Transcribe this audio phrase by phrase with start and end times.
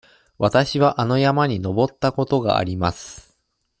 [0.39, 3.37] わたしはあの山に登ったことがあります。